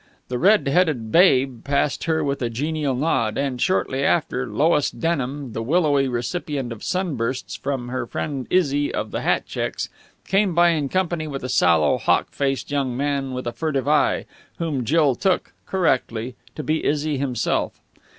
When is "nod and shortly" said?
2.95-4.03